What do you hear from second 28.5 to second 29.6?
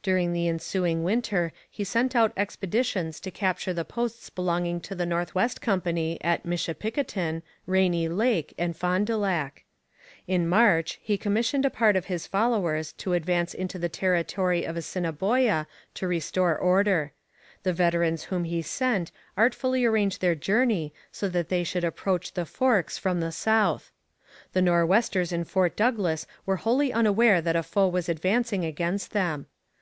against them.